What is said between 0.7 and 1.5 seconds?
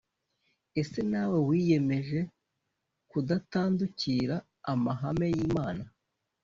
ese nawe